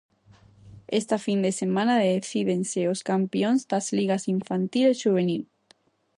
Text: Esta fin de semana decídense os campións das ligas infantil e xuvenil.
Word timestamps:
Esta 0.87 1.19
fin 1.25 1.39
de 1.45 1.51
semana 1.61 2.01
decídense 2.13 2.81
os 2.93 2.99
campións 3.11 3.59
das 3.71 3.85
ligas 3.97 4.23
infantil 4.35 4.85
e 4.93 4.99
xuvenil. 5.01 5.43